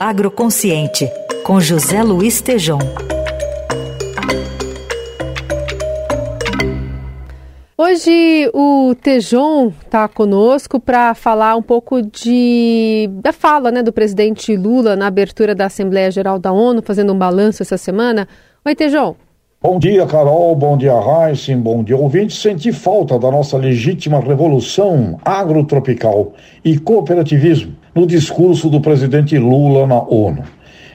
Agroconsciente, 0.00 1.10
com 1.42 1.60
José 1.60 2.04
Luiz 2.04 2.40
Tejom. 2.40 2.78
Hoje 7.76 8.48
o 8.54 8.94
Tejon 9.02 9.72
está 9.84 10.06
conosco 10.06 10.78
para 10.78 11.14
falar 11.14 11.56
um 11.56 11.62
pouco 11.62 12.00
de, 12.00 13.10
da 13.14 13.32
fala 13.32 13.72
né, 13.72 13.82
do 13.82 13.92
presidente 13.92 14.56
Lula 14.56 14.94
na 14.94 15.08
abertura 15.08 15.52
da 15.52 15.66
Assembleia 15.66 16.12
Geral 16.12 16.38
da 16.38 16.52
ONU, 16.52 16.80
fazendo 16.80 17.12
um 17.12 17.18
balanço 17.18 17.64
essa 17.64 17.76
semana. 17.76 18.28
Oi, 18.64 18.76
Tejon. 18.76 19.16
Bom 19.60 19.80
dia, 19.80 20.06
Carol. 20.06 20.54
Bom 20.54 20.78
dia, 20.78 20.92
Heisen. 20.92 21.58
Bom 21.58 21.82
dia, 21.82 21.96
ouvinte. 21.96 22.32
Senti 22.32 22.70
falta 22.70 23.18
da 23.18 23.28
nossa 23.28 23.56
legítima 23.56 24.20
revolução 24.20 25.18
agrotropical 25.24 26.32
e 26.64 26.78
cooperativismo 26.78 27.72
no 27.92 28.06
discurso 28.06 28.70
do 28.70 28.80
presidente 28.80 29.36
Lula 29.36 29.84
na 29.84 30.00
ONU. 30.00 30.44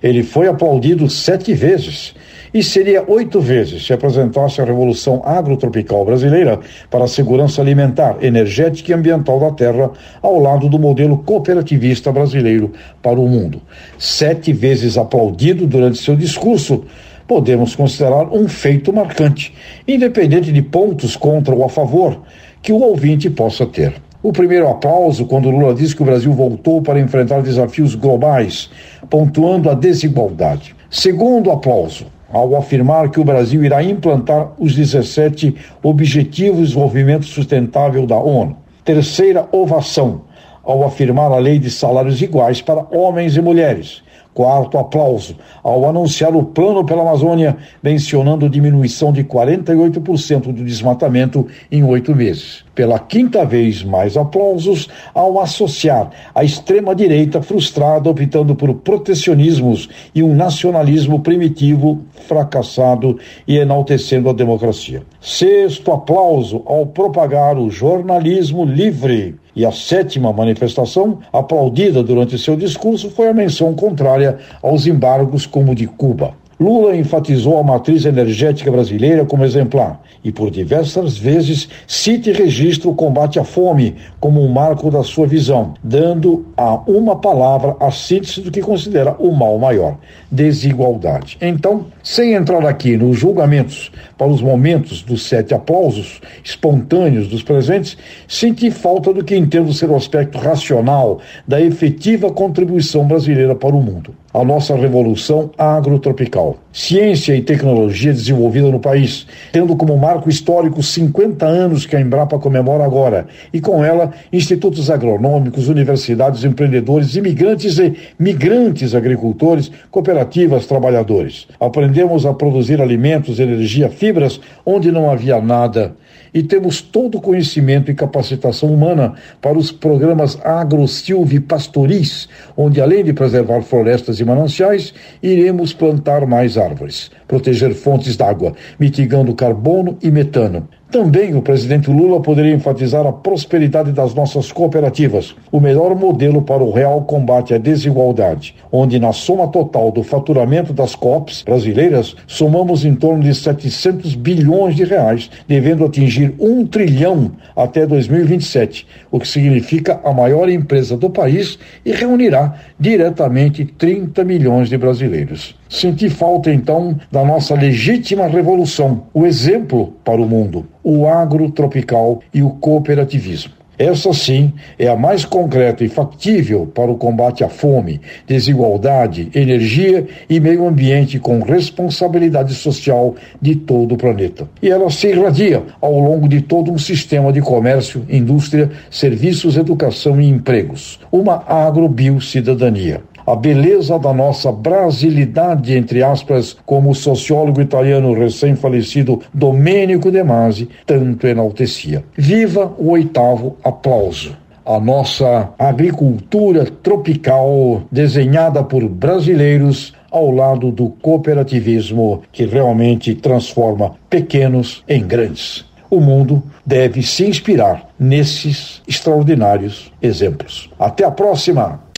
Ele 0.00 0.22
foi 0.22 0.46
aplaudido 0.46 1.10
sete 1.10 1.54
vezes 1.54 2.14
e 2.54 2.62
seria 2.62 3.02
oito 3.08 3.40
vezes 3.40 3.84
se 3.84 3.92
apresentasse 3.92 4.60
a 4.60 4.64
Revolução 4.64 5.22
Agrotropical 5.24 6.04
Brasileira 6.04 6.60
para 6.90 7.04
a 7.04 7.08
segurança 7.08 7.60
alimentar, 7.60 8.18
energética 8.20 8.92
e 8.92 8.94
ambiental 8.94 9.40
da 9.40 9.50
terra, 9.50 9.90
ao 10.20 10.38
lado 10.38 10.68
do 10.68 10.78
modelo 10.78 11.18
cooperativista 11.18 12.12
brasileiro 12.12 12.72
para 13.00 13.18
o 13.18 13.28
mundo. 13.28 13.60
Sete 13.98 14.52
vezes 14.52 14.98
aplaudido 14.98 15.66
durante 15.66 15.98
seu 15.98 16.14
discurso, 16.14 16.84
podemos 17.32 17.74
considerar 17.74 18.28
um 18.30 18.46
feito 18.46 18.92
marcante, 18.92 19.54
independente 19.88 20.52
de 20.52 20.60
pontos 20.60 21.16
contra 21.16 21.54
ou 21.54 21.64
a 21.64 21.68
favor 21.70 22.20
que 22.60 22.74
o 22.74 22.78
ouvinte 22.78 23.30
possa 23.30 23.64
ter. 23.64 23.94
O 24.22 24.34
primeiro 24.34 24.68
aplauso 24.68 25.24
quando 25.24 25.48
Lula 25.48 25.72
disse 25.72 25.96
que 25.96 26.02
o 26.02 26.04
Brasil 26.04 26.30
voltou 26.34 26.82
para 26.82 27.00
enfrentar 27.00 27.40
desafios 27.40 27.94
globais, 27.94 28.68
pontuando 29.08 29.70
a 29.70 29.74
desigualdade. 29.74 30.76
Segundo 30.90 31.50
aplauso, 31.50 32.04
ao 32.30 32.54
afirmar 32.54 33.10
que 33.10 33.18
o 33.18 33.24
Brasil 33.24 33.64
irá 33.64 33.82
implantar 33.82 34.52
os 34.58 34.74
17 34.74 35.56
Objetivos 35.82 36.58
de 36.58 36.64
Desenvolvimento 36.66 37.24
Sustentável 37.24 38.06
da 38.06 38.18
ONU. 38.18 38.58
Terceira 38.84 39.48
ovação, 39.52 40.20
ao 40.62 40.84
afirmar 40.84 41.32
a 41.32 41.38
lei 41.38 41.58
de 41.58 41.70
salários 41.70 42.20
iguais 42.22 42.60
para 42.62 42.86
homens 42.90 43.36
e 43.36 43.40
mulheres. 43.40 44.02
Quarto 44.34 44.78
aplauso, 44.78 45.36
ao 45.62 45.86
anunciar 45.86 46.34
o 46.34 46.42
plano 46.42 46.86
pela 46.86 47.02
Amazônia, 47.02 47.54
mencionando 47.82 48.48
diminuição 48.48 49.12
de 49.12 49.22
48% 49.22 50.44
do 50.44 50.64
desmatamento 50.64 51.46
em 51.70 51.84
oito 51.84 52.16
meses. 52.16 52.64
Pela 52.74 52.98
quinta 52.98 53.44
vez, 53.44 53.84
mais 53.84 54.16
aplausos 54.16 54.88
ao 55.12 55.38
associar 55.38 56.10
a 56.34 56.42
extrema-direita 56.42 57.42
frustrada 57.42 58.08
optando 58.08 58.54
por 58.54 58.72
protecionismos 58.76 59.90
e 60.14 60.22
um 60.22 60.34
nacionalismo 60.34 61.20
primitivo 61.20 62.00
fracassado 62.26 63.18
e 63.46 63.58
enaltecendo 63.58 64.30
a 64.30 64.32
democracia. 64.32 65.02
Sexto 65.20 65.92
aplauso 65.92 66.62
ao 66.64 66.86
propagar 66.86 67.58
o 67.58 67.70
jornalismo 67.70 68.64
livre. 68.64 69.41
E 69.54 69.66
a 69.66 69.72
sétima 69.72 70.32
manifestação, 70.32 71.18
aplaudida 71.32 72.02
durante 72.02 72.38
seu 72.38 72.56
discurso, 72.56 73.10
foi 73.10 73.28
a 73.28 73.34
menção 73.34 73.74
contrária 73.74 74.38
aos 74.62 74.86
embargos 74.86 75.44
como 75.44 75.74
de 75.74 75.86
Cuba. 75.86 76.34
Lula 76.62 76.94
enfatizou 76.94 77.58
a 77.58 77.64
matriz 77.64 78.04
energética 78.04 78.70
brasileira 78.70 79.24
como 79.24 79.44
exemplar 79.44 80.00
e, 80.22 80.30
por 80.30 80.48
diversas 80.48 81.18
vezes, 81.18 81.68
cita 81.88 82.30
e 82.30 82.32
registra 82.32 82.88
o 82.88 82.94
combate 82.94 83.40
à 83.40 83.42
fome 83.42 83.96
como 84.20 84.40
um 84.40 84.48
marco 84.48 84.88
da 84.88 85.02
sua 85.02 85.26
visão, 85.26 85.74
dando 85.82 86.46
a 86.56 86.74
uma 86.88 87.16
palavra 87.16 87.74
a 87.80 87.90
síntese 87.90 88.40
do 88.40 88.52
que 88.52 88.60
considera 88.60 89.16
o 89.18 89.32
mal 89.32 89.58
maior: 89.58 89.98
desigualdade. 90.30 91.36
Então, 91.40 91.86
sem 92.00 92.34
entrar 92.34 92.64
aqui 92.64 92.96
nos 92.96 93.18
julgamentos 93.18 93.90
para 94.16 94.28
os 94.28 94.40
momentos 94.40 95.02
dos 95.02 95.26
sete 95.26 95.52
aplausos 95.52 96.20
espontâneos 96.44 97.26
dos 97.26 97.42
presentes, 97.42 97.98
senti 98.28 98.70
falta 98.70 99.12
do 99.12 99.24
que 99.24 99.34
entendo 99.34 99.72
ser 99.72 99.90
o 99.90 99.96
aspecto 99.96 100.38
racional 100.38 101.18
da 101.44 101.60
efetiva 101.60 102.30
contribuição 102.30 103.04
brasileira 103.04 103.56
para 103.56 103.74
o 103.74 103.82
mundo 103.82 104.14
a 104.32 104.42
nossa 104.44 104.74
revolução 104.74 105.50
agrotropical. 105.58 106.56
Ciência 106.72 107.36
e 107.36 107.42
tecnologia 107.42 108.12
desenvolvida 108.12 108.70
no 108.70 108.80
país, 108.80 109.26
tendo 109.52 109.76
como 109.76 109.96
marco 109.98 110.30
histórico 110.30 110.82
50 110.82 111.44
anos 111.44 111.84
que 111.84 111.94
a 111.94 112.00
Embrapa 112.00 112.38
comemora 112.38 112.84
agora, 112.84 113.26
e 113.52 113.60
com 113.60 113.84
ela 113.84 114.10
institutos 114.32 114.90
agronômicos, 114.90 115.68
universidades, 115.68 116.44
empreendedores, 116.44 117.14
imigrantes 117.14 117.78
e 117.78 117.94
migrantes 118.18 118.94
agricultores, 118.94 119.70
cooperativas, 119.90 120.66
trabalhadores. 120.66 121.46
Aprendemos 121.60 122.24
a 122.24 122.32
produzir 122.32 122.80
alimentos, 122.80 123.38
energia, 123.38 123.90
fibras 123.90 124.40
onde 124.64 124.90
não 124.90 125.10
havia 125.10 125.40
nada 125.40 125.94
e 126.34 126.42
temos 126.42 126.80
todo 126.80 127.18
o 127.18 127.20
conhecimento 127.20 127.90
e 127.90 127.94
capacitação 127.94 128.72
humana 128.72 129.14
para 129.40 129.58
os 129.58 129.70
programas 129.70 130.38
agro-silvipastoris, 130.42 132.28
onde 132.56 132.80
além 132.80 133.04
de 133.04 133.12
preservar 133.12 133.62
florestas 133.62 134.18
e 134.22 134.24
mananciais, 134.24 134.94
iremos 135.22 135.72
plantar 135.72 136.26
mais 136.26 136.56
árvores, 136.56 137.10
proteger 137.28 137.74
fontes 137.74 138.16
d'água, 138.16 138.54
mitigando 138.78 139.34
carbono 139.34 139.98
e 140.02 140.10
metano, 140.10 140.68
também 140.92 141.34
o 141.34 141.40
presidente 141.40 141.90
Lula 141.90 142.20
poderia 142.20 142.54
enfatizar 142.54 143.06
a 143.06 143.12
prosperidade 143.12 143.92
das 143.92 144.14
nossas 144.14 144.52
cooperativas, 144.52 145.34
o 145.50 145.58
melhor 145.58 145.96
modelo 145.96 146.42
para 146.42 146.62
o 146.62 146.70
real 146.70 147.00
combate 147.02 147.54
à 147.54 147.58
desigualdade, 147.58 148.54
onde 148.70 149.00
na 149.00 149.10
soma 149.10 149.48
total 149.48 149.90
do 149.90 150.02
faturamento 150.02 150.74
das 150.74 150.94
COPs 150.94 151.42
brasileiras 151.42 152.14
somamos 152.26 152.84
em 152.84 152.94
torno 152.94 153.22
de 153.22 153.34
700 153.34 154.14
bilhões 154.14 154.76
de 154.76 154.84
reais, 154.84 155.30
devendo 155.48 155.86
atingir 155.86 156.34
um 156.38 156.66
trilhão 156.66 157.32
até 157.56 157.86
2027, 157.86 158.86
o 159.10 159.18
que 159.18 159.26
significa 159.26 159.98
a 160.04 160.12
maior 160.12 160.46
empresa 160.50 160.94
do 160.94 161.08
país 161.08 161.58
e 161.86 161.92
reunirá 161.92 162.54
diretamente 162.78 163.64
30 163.64 164.22
milhões 164.24 164.68
de 164.68 164.76
brasileiros. 164.76 165.61
Senti 165.72 166.10
falta 166.10 166.52
então 166.52 166.98
da 167.10 167.24
nossa 167.24 167.54
legítima 167.54 168.26
revolução, 168.26 169.04
o 169.14 169.24
exemplo 169.24 169.94
para 170.04 170.20
o 170.20 170.28
mundo, 170.28 170.66
o 170.84 171.06
agro 171.06 171.50
tropical 171.50 172.20
e 172.32 172.42
o 172.42 172.50
cooperativismo. 172.50 173.54
Essa 173.78 174.12
sim 174.12 174.52
é 174.78 174.86
a 174.88 174.94
mais 174.94 175.24
concreta 175.24 175.82
e 175.82 175.88
factível 175.88 176.66
para 176.66 176.90
o 176.90 176.98
combate 176.98 177.42
à 177.42 177.48
fome, 177.48 178.02
desigualdade, 178.26 179.30
energia 179.34 180.06
e 180.28 180.38
meio 180.38 180.68
ambiente 180.68 181.18
com 181.18 181.40
responsabilidade 181.40 182.52
social 182.52 183.16
de 183.40 183.56
todo 183.56 183.94
o 183.94 183.98
planeta. 183.98 184.46
E 184.60 184.68
ela 184.68 184.90
se 184.90 185.08
irradia 185.08 185.62
ao 185.80 185.98
longo 185.98 186.28
de 186.28 186.42
todo 186.42 186.70
um 186.70 186.78
sistema 186.78 187.32
de 187.32 187.40
comércio, 187.40 188.04
indústria, 188.10 188.70
serviços, 188.90 189.56
educação 189.56 190.20
e 190.20 190.28
empregos. 190.28 191.00
Uma 191.10 191.42
agrobio-cidadania 191.48 193.00
a 193.26 193.36
beleza 193.36 193.98
da 193.98 194.12
nossa 194.12 194.50
brasilidade, 194.50 195.76
entre 195.76 196.02
aspas, 196.02 196.56
como 196.64 196.90
o 196.90 196.94
sociólogo 196.94 197.60
italiano 197.60 198.12
recém-falecido 198.14 199.20
Domenico 199.32 200.10
De 200.10 200.22
Masi 200.22 200.68
tanto 200.86 201.26
enaltecia. 201.26 202.04
Viva 202.16 202.72
o 202.78 202.90
oitavo 202.90 203.56
aplauso 203.62 204.42
a 204.64 204.78
nossa 204.78 205.52
agricultura 205.58 206.64
tropical 206.64 207.82
desenhada 207.90 208.62
por 208.62 208.88
brasileiros 208.88 209.92
ao 210.10 210.30
lado 210.30 210.70
do 210.70 210.88
cooperativismo 210.88 212.22
que 212.30 212.44
realmente 212.44 213.14
transforma 213.14 213.94
pequenos 214.08 214.84
em 214.88 215.04
grandes. 215.04 215.64
O 215.90 216.00
mundo 216.00 216.42
deve 216.64 217.02
se 217.02 217.26
inspirar 217.26 217.88
nesses 217.98 218.82
extraordinários 218.86 219.92
exemplos. 220.00 220.70
Até 220.78 221.04
a 221.04 221.10
próxima! 221.10 221.91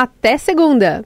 Até 0.00 0.38
segunda! 0.38 1.02